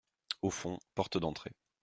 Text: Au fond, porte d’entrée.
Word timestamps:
Au 0.41 0.49
fond, 0.49 0.79
porte 0.95 1.19
d’entrée. 1.19 1.51